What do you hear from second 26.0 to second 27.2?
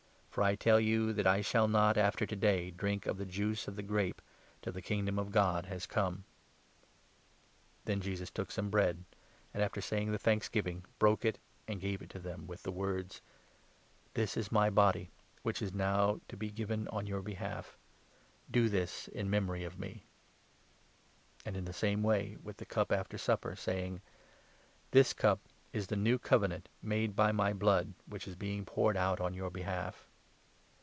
Covenant made